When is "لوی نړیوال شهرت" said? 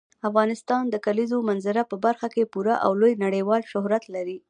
3.01-4.03